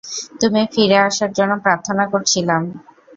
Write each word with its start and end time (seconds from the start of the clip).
তুমি 0.41 0.61
ফিরে 0.73 0.97
আসার 1.07 1.31
জন্য 1.37 1.53
প্রার্থনা 1.65 2.03
করছিলাম। 2.13 2.61